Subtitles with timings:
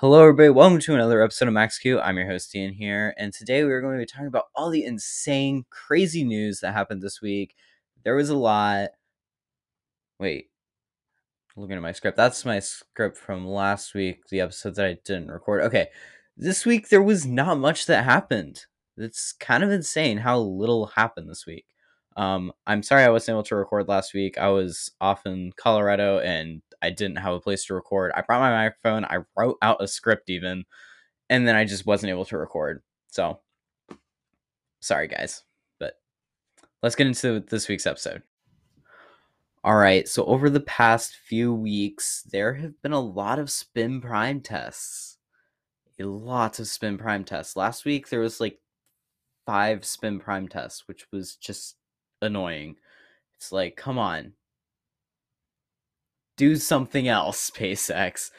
[0.00, 0.48] Hello, everybody.
[0.48, 2.00] Welcome to another episode of Max Q.
[2.00, 4.82] I'm your host, Ian here, and today we're going to be talking about all the
[4.82, 7.54] insane, crazy news that happened this week.
[8.02, 8.92] There was a lot.
[10.18, 10.46] Wait,
[11.54, 12.16] looking at my script.
[12.16, 15.64] That's my script from last week, the episode that I didn't record.
[15.64, 15.88] Okay,
[16.34, 18.64] this week there was not much that happened.
[18.96, 21.66] It's kind of insane how little happened this week.
[22.16, 24.38] Um, I'm sorry I wasn't able to record last week.
[24.38, 28.12] I was off in Colorado and I didn't have a place to record.
[28.14, 29.04] I brought my microphone.
[29.04, 30.64] I wrote out a script even,
[31.28, 32.82] and then I just wasn't able to record.
[33.08, 33.40] So,
[34.80, 35.42] sorry guys,
[35.78, 35.94] but
[36.82, 38.22] let's get into this week's episode.
[39.62, 44.00] All right, so over the past few weeks, there have been a lot of spin
[44.00, 45.18] prime tests.
[45.98, 47.56] A lot of spin prime tests.
[47.56, 48.58] Last week there was like
[49.44, 51.76] five spin prime tests, which was just
[52.22, 52.76] annoying.
[53.36, 54.32] It's like, come on.
[56.40, 58.30] Do something else, SpaceX.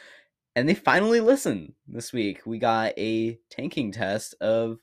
[0.55, 2.48] And they finally listened this week.
[2.48, 4.80] We got a tanking test of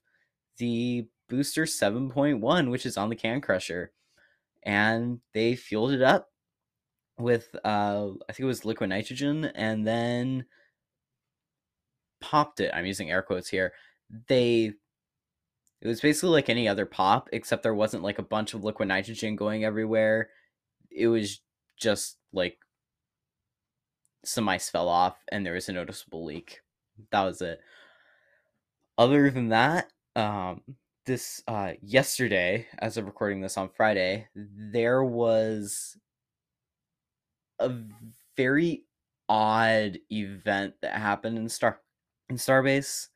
[0.58, 3.91] the Booster 7.1, which is on the Can Crusher.
[4.62, 6.28] And they fueled it up
[7.19, 10.44] with, uh, I think it was liquid nitrogen, and then
[12.20, 12.70] popped it.
[12.72, 13.72] I'm using air quotes here.
[14.28, 14.74] They
[15.80, 18.86] it was basically like any other pop, except there wasn't like a bunch of liquid
[18.86, 20.28] nitrogen going everywhere.
[20.89, 21.41] It was
[21.77, 22.58] just like
[24.24, 26.61] some ice fell off and there was a noticeable leak.
[27.11, 27.61] That was it.
[28.97, 30.62] Other than that, um,
[31.06, 35.96] this uh, yesterday, as of recording this on Friday, there was
[37.58, 37.72] a
[38.36, 38.84] very
[39.28, 41.80] odd event that happened in Star
[42.28, 43.08] in Starbase.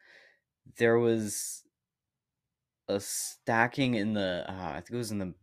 [0.79, 1.65] There was
[2.89, 5.35] a stacking in the uh, I think it was in the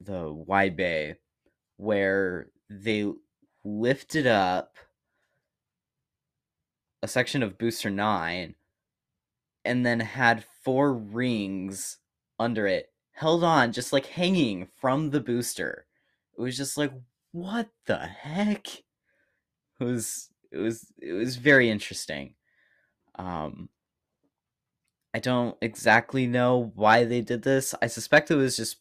[0.00, 1.16] the wide bay
[1.76, 3.10] where they
[3.64, 4.76] lifted up
[7.02, 8.54] a section of booster 9
[9.64, 11.98] and then had four rings
[12.38, 15.86] under it held on just like hanging from the booster.
[16.36, 16.92] It was just like
[17.32, 18.66] what the heck?
[19.80, 22.34] It was it was it was very interesting.
[23.16, 23.68] Um
[25.14, 27.74] I don't exactly know why they did this.
[27.82, 28.78] I suspect it was just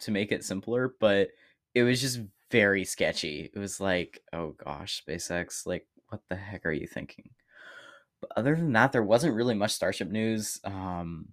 [0.00, 1.28] to make it simpler, but
[1.74, 2.20] it was just
[2.52, 3.50] very sketchy.
[3.52, 7.30] It was like, oh gosh, SpaceX, like, what the heck are you thinking?
[8.20, 10.60] But other than that, there wasn't really much Starship news.
[10.62, 11.30] Um,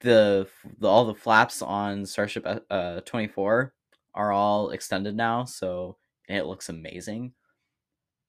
[0.00, 0.48] the,
[0.78, 3.72] the all the flaps on Starship uh, 24
[4.14, 5.96] are all extended now, so
[6.28, 7.32] it looks amazing.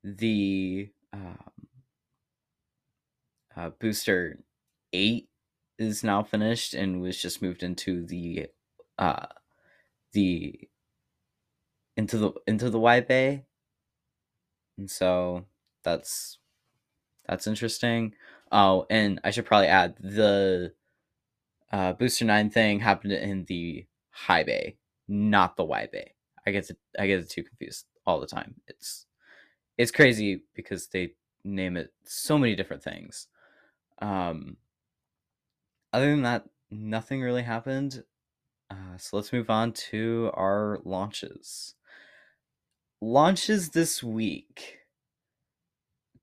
[0.04, 1.40] The um,
[3.58, 4.40] uh, booster
[4.94, 5.28] 8
[5.80, 8.48] is now finished and was just moved into the
[9.00, 9.26] uh
[10.12, 10.70] the
[11.98, 13.46] into the into the wide bay.
[14.78, 15.46] And so
[15.84, 16.40] that's
[17.28, 18.14] that's interesting.
[18.52, 20.74] Oh and i should probably add the
[21.72, 24.78] uh, booster 9 thing happened in the high bay
[25.08, 26.14] not the wide bay.
[26.46, 28.56] I get to i get too confused all the time.
[28.68, 29.06] It's
[29.78, 33.28] it's crazy because they name it so many different things.
[34.02, 34.58] Um,
[35.92, 38.04] other than that, nothing really happened.
[38.70, 41.76] Uh, so let's move on to our launches.
[43.06, 44.78] Launches this week.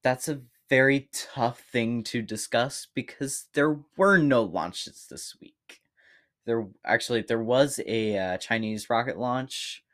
[0.02, 5.82] That's a very tough thing to discuss because there were no launches this week.
[6.46, 9.84] There actually there was a uh, Chinese rocket launch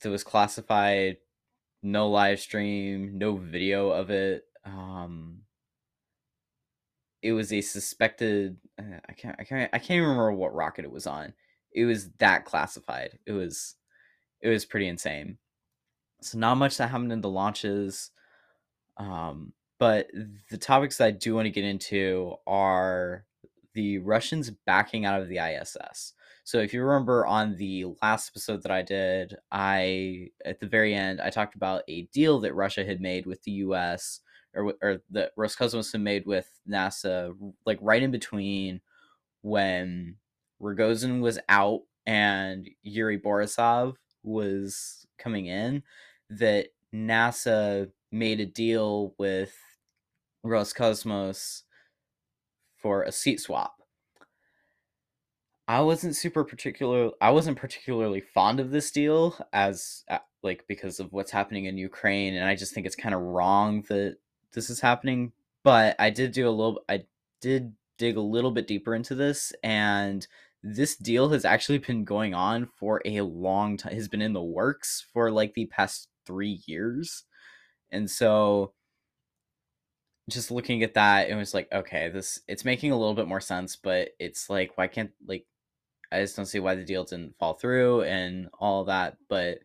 [0.00, 1.18] that was classified
[1.80, 4.46] no live stream, no video of it.
[4.64, 5.42] Um,
[7.22, 10.90] it was a suspected uh, I can't I can't I can't remember what rocket it
[10.90, 11.34] was on.
[11.72, 13.20] It was that classified.
[13.26, 13.76] It was
[14.40, 15.38] it was pretty insane.
[16.22, 18.10] So not much that happened in the launches.
[18.96, 20.08] Um, but
[20.50, 23.24] the topics I do want to get into are
[23.74, 26.14] the Russians backing out of the ISS.
[26.44, 30.94] So if you remember on the last episode that I did, I at the very
[30.94, 34.20] end I talked about a deal that Russia had made with the US
[34.54, 37.34] or or that Roscosmos had made with NASA,
[37.66, 38.80] like right in between
[39.42, 40.16] when
[40.62, 43.96] Rogozin was out and Yuri Borisov
[44.26, 45.82] was coming in,
[46.28, 49.54] that NASA made a deal with
[50.44, 51.62] Roscosmos
[52.76, 53.76] for a seat swap.
[55.68, 61.00] I wasn't super particular I wasn't particularly fond of this deal as uh, like because
[61.00, 64.18] of what's happening in Ukraine and I just think it's kind of wrong that
[64.52, 65.32] this is happening,
[65.64, 67.04] but I did do a little I
[67.40, 70.26] did dig a little bit deeper into this and
[70.74, 74.42] this deal has actually been going on for a long time has been in the
[74.42, 77.24] works for like the past 3 years
[77.92, 78.74] And so
[80.28, 83.40] just looking at that, it was like, okay, this it's making a little bit more
[83.40, 85.46] sense, but it's like, why can't like
[86.12, 89.16] I just don't see why the deal didn't fall through and all that.
[89.28, 89.60] But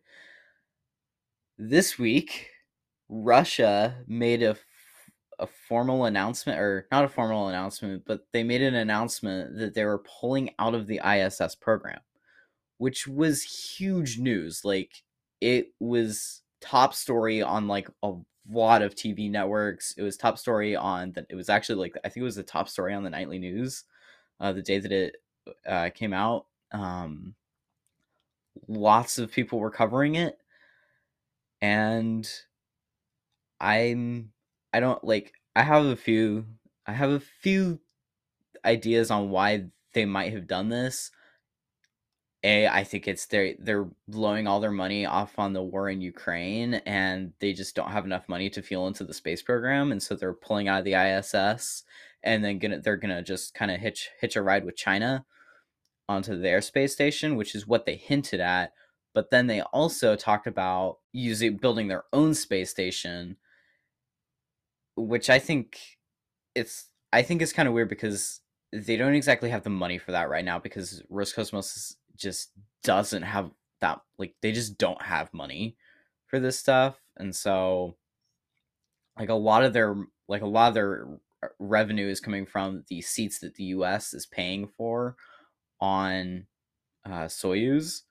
[1.58, 2.50] this week,
[3.08, 4.56] Russia made a
[5.42, 9.84] a formal announcement, or not a formal announcement, but they made an announcement that they
[9.84, 12.00] were pulling out of the ISS program,
[12.78, 14.64] which was huge news.
[14.64, 15.02] Like
[15.40, 18.12] it was top story on like a
[18.48, 19.94] lot of TV networks.
[19.98, 21.26] It was top story on that.
[21.28, 23.84] It was actually like I think it was the top story on the nightly news,
[24.40, 25.16] uh, the day that it
[25.66, 26.46] uh, came out.
[26.70, 27.34] Um,
[28.68, 30.38] lots of people were covering it,
[31.60, 32.30] and
[33.60, 34.31] I'm
[34.72, 36.46] I don't like I have a few
[36.86, 37.80] I have a few
[38.64, 41.10] ideas on why they might have done this.
[42.44, 46.00] A, I think it's they're they're blowing all their money off on the war in
[46.00, 50.02] Ukraine and they just don't have enough money to fuel into the space program and
[50.02, 51.84] so they're pulling out of the ISS
[52.24, 55.24] and then gonna they're gonna just kind of hitch hitch a ride with China
[56.08, 58.72] onto their space station, which is what they hinted at.
[59.14, 63.36] But then they also talked about using building their own space station,
[64.96, 65.78] which I think
[66.54, 68.40] it's I think it's kind of weird because
[68.72, 72.52] they don't exactly have the money for that right now because Roscosmos just
[72.82, 73.50] doesn't have
[73.80, 75.76] that like they just don't have money
[76.26, 77.96] for this stuff and so
[79.18, 79.96] like a lot of their
[80.28, 81.06] like a lot of their
[81.58, 85.16] revenue is coming from the seats that the US is paying for
[85.80, 86.46] on
[87.04, 88.02] uh, Soyuz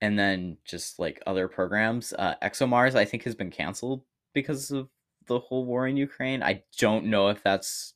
[0.00, 2.12] and then just like other programs.
[2.12, 4.02] Uh, ExoMars, I think, has been canceled
[4.34, 4.88] because of
[5.26, 6.42] the whole war in Ukraine.
[6.42, 7.94] I don't know if that's.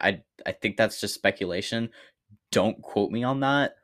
[0.00, 1.90] I I think that's just speculation.
[2.50, 3.76] Don't quote me on that.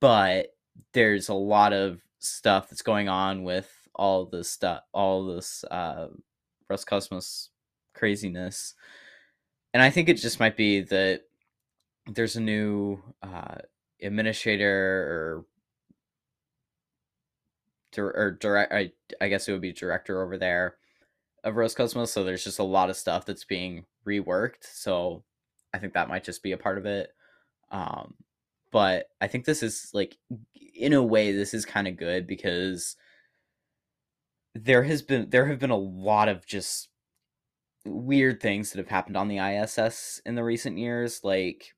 [0.00, 0.48] But
[0.92, 6.08] there's a lot of stuff that's going on with all this stuff, all this uh,
[6.70, 7.48] Roscosmos
[7.94, 8.74] craziness,
[9.74, 11.22] and I think it just might be that
[12.06, 13.56] there's a new uh,
[14.02, 15.44] administrator
[17.96, 20.76] or or direct I, I guess it would be director over there
[21.44, 22.08] of Roscosmos.
[22.08, 25.24] so there's just a lot of stuff that's being reworked so
[25.72, 27.10] I think that might just be a part of it
[27.70, 28.14] um
[28.70, 30.16] but I think this is like
[30.74, 32.96] in a way this is kind of good because
[34.54, 36.88] there has been there have been a lot of just
[37.84, 41.74] weird things that have happened on the ISS in the recent years like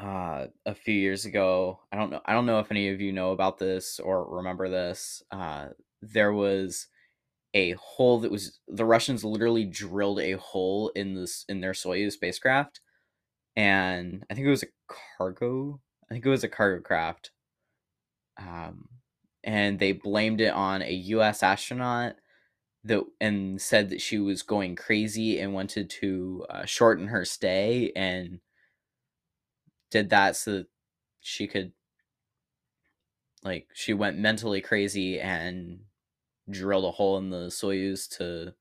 [0.00, 1.80] uh, a few years ago.
[1.90, 2.20] I don't know.
[2.26, 5.22] I don't know if any of you know about this or remember this.
[5.30, 5.68] Uh,
[6.02, 6.88] there was
[7.56, 12.12] a hole that was the Russians literally drilled a hole in this in their Soyuz
[12.12, 12.80] spacecraft,
[13.56, 15.80] and I think it was a cargo.
[16.04, 17.30] I think it was a cargo craft.
[18.38, 18.88] Um,
[19.42, 21.42] and they blamed it on a U.S.
[21.42, 22.16] astronaut
[22.84, 27.90] that and said that she was going crazy and wanted to uh, shorten her stay
[27.96, 28.40] and
[29.90, 30.66] did that so that
[31.20, 31.72] she could
[33.42, 35.80] like she went mentally crazy and
[36.50, 38.54] drilled a hole in the Soyuz to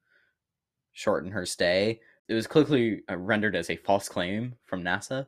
[0.94, 2.00] shorten her stay.
[2.28, 5.28] It was quickly uh, rendered as a false claim from NASA.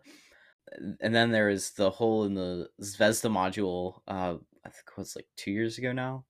[1.00, 4.02] And then there is the hole in the Zvezda module.
[4.08, 6.26] Uh, I think it was like two years ago now.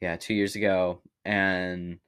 [0.00, 1.98] Yeah, two years ago, and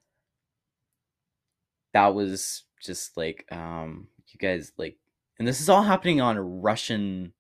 [1.93, 4.97] that was just like um, you guys like
[5.39, 7.33] and this is all happening on Russian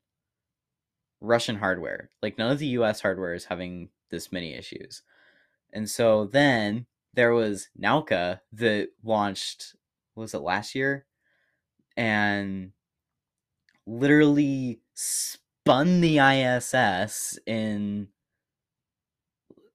[1.20, 2.10] Russian hardware.
[2.22, 5.02] Like none of the US hardware is having this many issues.
[5.74, 9.74] And so then there was Nauka that launched
[10.14, 11.06] was it last year?
[11.96, 12.70] And
[13.86, 18.08] literally spun the ISS in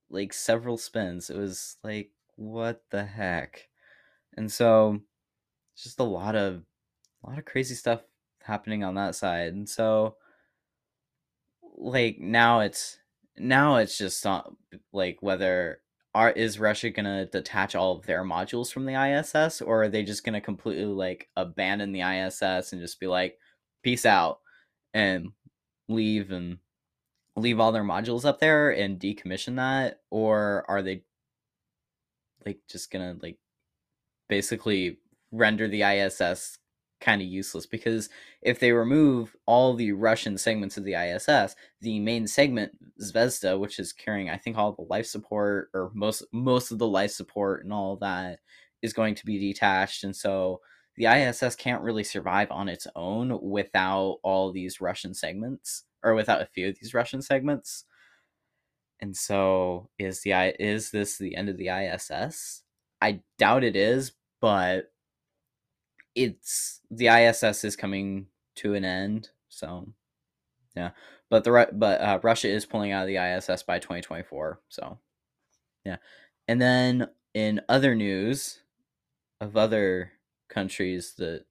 [0.10, 1.30] like several spins.
[1.30, 3.68] It was like what the heck?
[4.38, 5.02] And so
[5.76, 6.64] just a lot of
[7.24, 8.02] a lot of crazy stuff
[8.42, 9.54] happening on that side.
[9.54, 10.16] And so
[11.78, 12.98] like now it's
[13.38, 14.54] now it's just not
[14.92, 15.82] like whether
[16.16, 20.04] are is Russia gonna detach all of their modules from the ISS or are they
[20.04, 23.38] just gonna completely like abandon the ISS and just be like
[23.84, 24.40] peace out
[24.94, 25.32] and
[25.88, 26.58] leave and
[27.36, 30.02] leave all their modules up there and decommission that?
[30.10, 31.04] Or are they
[32.46, 33.38] like just gonna like
[34.28, 34.98] basically
[35.32, 36.58] render the ISS
[37.02, 38.10] kind of useless because
[38.42, 43.80] if they remove all the Russian segments of the ISS, the main segment Zvezda, which
[43.80, 47.64] is carrying I think all the life support or most most of the life support
[47.64, 48.40] and all that
[48.82, 50.62] is going to be detached and so
[51.00, 56.42] the ISS can't really survive on its own without all these Russian segments or without
[56.42, 57.86] a few of these Russian segments.
[59.00, 62.64] And so is the is this the end of the ISS?
[63.02, 64.92] I doubt it is, but
[66.24, 69.88] it's the ISS is coming to an end, so
[70.76, 70.92] yeah.
[71.30, 74.98] But the but uh, Russia is pulling out of the ISS by 2024, so
[75.86, 75.98] yeah.
[76.48, 78.60] And then in other news
[79.40, 80.12] of other
[80.50, 81.46] countries that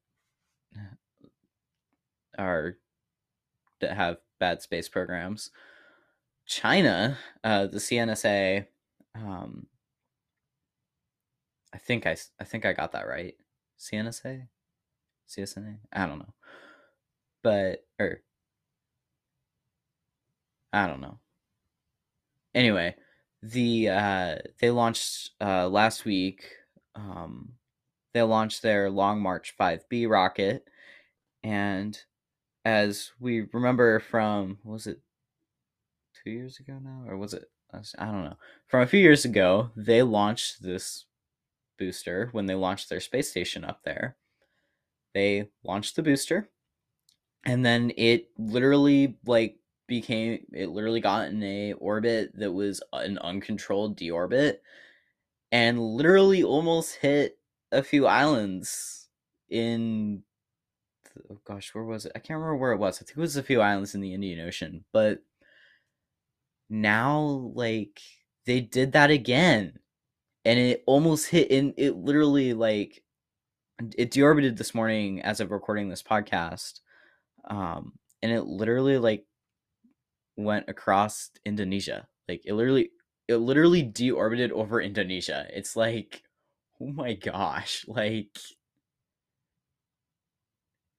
[2.37, 2.76] are
[3.80, 5.50] that have bad space programs,
[6.46, 8.66] China, uh, the CNSA,
[9.14, 9.66] um,
[11.72, 13.34] I think I, I think I got that right.
[13.78, 14.48] CNSA,
[15.28, 16.35] CSNA, I don't know,
[17.42, 18.23] but or
[20.73, 21.18] I don't know.
[22.54, 22.94] Anyway,
[23.42, 26.44] the uh, they launched uh, last week.
[26.94, 27.52] Um,
[28.14, 30.64] they launched their Long March 5B rocket,
[31.42, 31.99] and
[32.64, 35.00] as we remember from was it
[36.25, 37.44] two years ago now, or was it?
[37.99, 38.37] I don't know.
[38.66, 41.04] From a few years ago, they launched this
[41.78, 44.16] booster when they launched their space station up there.
[45.14, 46.48] They launched the booster,
[47.44, 53.18] and then it literally like became it literally got in a orbit that was an
[53.18, 54.58] uncontrolled deorbit
[55.50, 57.38] and literally almost hit
[57.72, 59.08] a few islands
[59.48, 60.22] in
[61.30, 62.12] oh gosh where was it?
[62.14, 62.96] I can't remember where it was.
[62.96, 64.84] I think it was a few islands in the indian ocean.
[64.92, 65.22] But
[66.68, 68.00] now like
[68.46, 69.78] they did that again.
[70.44, 73.02] And it almost hit in it literally like
[73.97, 76.80] it deorbited this morning as of recording this podcast
[77.49, 77.92] um
[78.23, 79.25] and it literally like
[80.38, 82.06] went across Indonesia.
[82.28, 82.92] Like it literally
[83.26, 85.47] it literally deorbited over Indonesia.
[85.52, 86.23] It's like
[86.80, 88.38] oh my gosh, like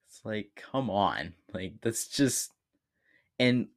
[0.06, 1.34] it's like come on.
[1.52, 2.52] Like that's just
[3.38, 3.68] and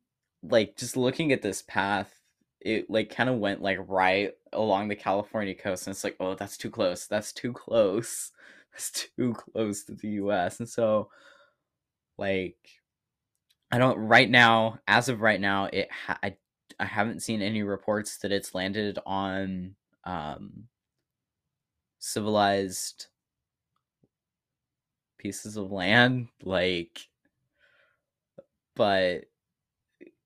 [0.44, 2.12] like just looking at this path
[2.60, 6.36] it like kind of went like right along the California coast and it's like oh
[6.36, 7.08] that's too close.
[7.08, 8.32] That's too close.
[8.74, 10.60] That's too close to the US.
[10.60, 11.10] And so
[12.18, 12.58] like
[13.72, 16.38] I don't right now, as of right now, it ha- I
[16.80, 19.76] I haven't seen any reports that it's landed on
[20.06, 20.68] um,
[22.00, 23.08] civilized
[25.18, 27.08] pieces of land, like,
[28.76, 29.26] but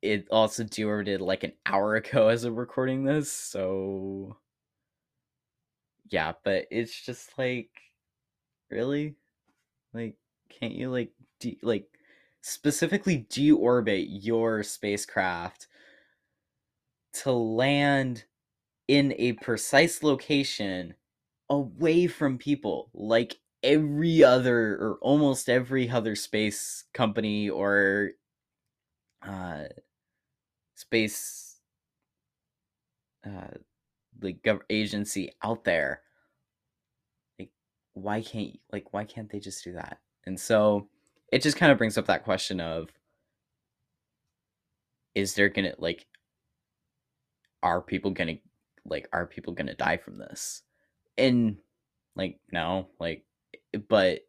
[0.01, 4.37] it also deorbited like an hour ago as of recording this, so
[6.09, 7.69] yeah, but it's just like,
[8.69, 9.15] really,
[9.93, 10.17] like,
[10.49, 11.87] can't you like de- like
[12.41, 15.67] specifically deorbit your spacecraft
[17.13, 18.25] to land
[18.87, 20.95] in a precise location
[21.49, 28.11] away from people like every other or almost every other space company or
[29.21, 29.67] uh
[30.75, 31.59] space
[33.25, 33.47] uh
[34.21, 36.03] like gov- agency out there
[37.97, 39.99] why can't like why can't they just do that?
[40.25, 40.87] And so
[41.31, 42.89] it just kind of brings up that question of
[45.15, 46.05] is there gonna like
[47.63, 48.37] are people gonna
[48.85, 50.63] like are people gonna die from this?
[51.17, 51.57] And
[52.15, 53.25] like no like
[53.89, 54.21] but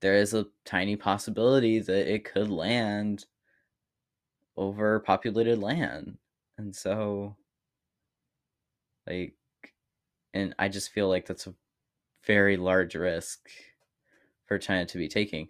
[0.00, 3.26] there is a tiny possibility that it could land
[4.56, 6.18] over populated land.
[6.58, 7.36] And so
[9.06, 9.34] like
[10.32, 11.54] and i just feel like that's a
[12.26, 13.40] very large risk
[14.46, 15.48] for china to be taking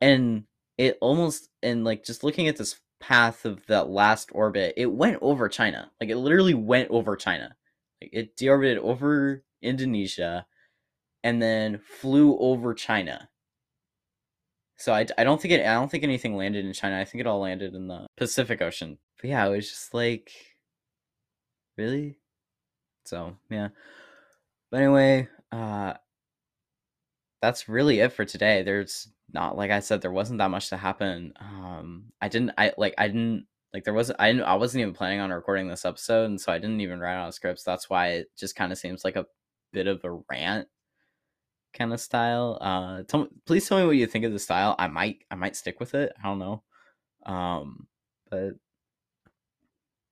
[0.00, 0.44] and
[0.78, 5.18] it almost and like just looking at this path of that last orbit, it went
[5.22, 5.90] over China.
[6.00, 7.56] Like it literally went over China.
[8.00, 10.46] Like it deorbited over Indonesia
[11.24, 13.28] and then flew over China.
[14.76, 16.98] So I, I don't think it I don't think anything landed in China.
[16.98, 18.98] I think it all landed in the Pacific Ocean.
[19.20, 20.30] But yeah, it was just like
[21.76, 22.16] really?
[23.04, 23.68] So, yeah.
[24.70, 25.94] But anyway, uh
[27.42, 28.62] that's really it for today.
[28.62, 31.32] There's not like I said, there wasn't that much to happen.
[31.40, 35.20] Um, I didn't, I like, I didn't like there wasn't, I, I wasn't even planning
[35.20, 37.62] on recording this episode, and so I didn't even write out scripts.
[37.62, 39.26] That's why it just kind of seems like a
[39.72, 40.68] bit of a rant
[41.72, 42.58] kind of style.
[42.60, 44.74] Uh, tell, me please tell me what you think of the style.
[44.78, 46.12] I might, I might stick with it.
[46.22, 46.62] I don't know.
[47.26, 47.86] Um,
[48.28, 48.54] but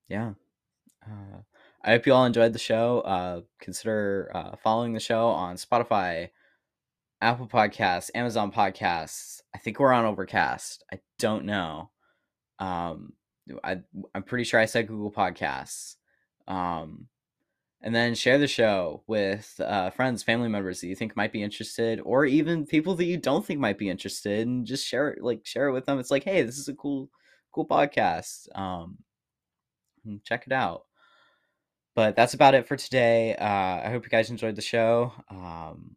[0.09, 0.33] yeah.
[1.05, 1.39] Uh,
[1.83, 3.01] I hope you all enjoyed the show.
[3.01, 6.31] Uh, consider uh, following the show on Spotify,
[7.21, 9.41] Apple Podcasts, Amazon Podcasts.
[9.55, 10.85] I think we're on Overcast.
[10.93, 11.91] I don't know.
[12.59, 13.13] Um,
[13.65, 13.79] I
[14.15, 15.97] I'm pretty sure I said Google Podcasts.
[16.47, 17.09] Um,
[17.81, 21.43] and then share the show with uh, friends, family members that you think might be
[21.43, 25.23] interested, or even people that you don't think might be interested, and just share it.
[25.23, 25.99] Like share it with them.
[25.99, 27.09] It's like, hey, this is a cool,
[27.53, 28.49] cool podcast.
[28.57, 28.99] Um,
[30.25, 30.83] check it out.
[31.95, 33.35] But that's about it for today.
[33.37, 33.45] Uh,
[33.85, 35.97] I hope you guys enjoyed the show, um,